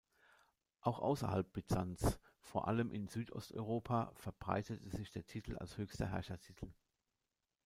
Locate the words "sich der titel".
4.89-5.57